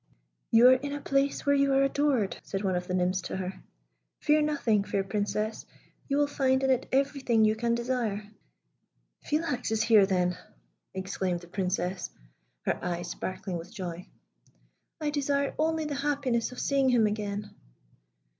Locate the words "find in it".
6.25-6.87